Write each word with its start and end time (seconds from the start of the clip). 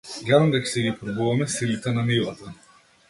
Гледам 0.27 0.53
дека 0.53 0.71
си 0.71 0.85
ги 0.85 0.93
пробуваме 1.01 1.47
силите 1.57 1.95
на 1.99 2.07
нивата? 2.11 2.55